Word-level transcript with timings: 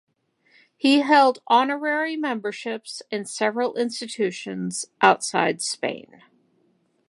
He 0.75 1.01
held 1.01 1.43
honorary 1.45 2.17
memberships 2.17 3.03
in 3.11 3.25
several 3.25 3.75
institutions 3.75 4.85
outside 4.99 5.61
Spain. 5.61 6.23